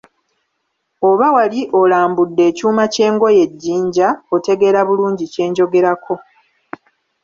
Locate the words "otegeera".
4.35-4.81